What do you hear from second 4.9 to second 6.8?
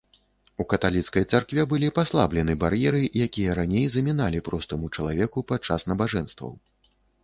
чалавеку падчас набажэнстваў.